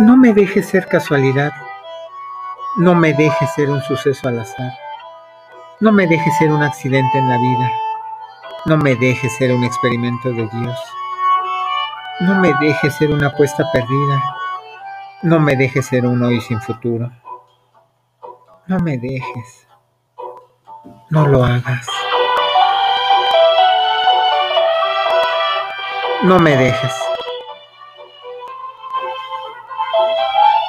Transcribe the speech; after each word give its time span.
No 0.00 0.16
me 0.16 0.32
dejes 0.32 0.68
ser 0.68 0.86
casualidad. 0.86 1.52
No 2.76 2.94
me 2.94 3.12
dejes 3.14 3.52
ser 3.54 3.68
un 3.68 3.82
suceso 3.82 4.28
al 4.28 4.38
azar. 4.38 4.72
No 5.80 5.90
me 5.90 6.06
dejes 6.06 6.38
ser 6.38 6.52
un 6.52 6.62
accidente 6.62 7.18
en 7.18 7.28
la 7.28 7.36
vida. 7.36 7.72
No 8.66 8.76
me 8.76 8.94
dejes 8.94 9.36
ser 9.36 9.52
un 9.52 9.64
experimento 9.64 10.30
de 10.30 10.46
Dios. 10.46 10.78
No 12.20 12.36
me 12.36 12.54
dejes 12.60 12.94
ser 12.94 13.10
una 13.10 13.26
apuesta 13.26 13.64
perdida. 13.72 14.36
No 15.22 15.40
me 15.40 15.56
dejes 15.56 15.86
ser 15.86 16.06
un 16.06 16.22
hoy 16.22 16.40
sin 16.42 16.60
futuro. 16.60 17.10
No 18.68 18.78
me 18.78 18.98
dejes. 18.98 19.66
No 21.10 21.26
lo 21.26 21.44
hagas. 21.44 21.88
No 26.22 26.38
me 26.38 26.56
dejes. 26.56 27.07
Thank 29.98 30.18
you. 30.18 30.67